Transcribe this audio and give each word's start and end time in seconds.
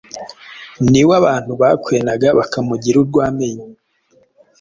ni 0.89 1.01
we 1.07 1.13
abantu 1.21 1.51
bakwenaga 1.61 2.27
bakamugira 2.39 2.97
urwa 3.01 3.21
amenyo. 3.29 3.67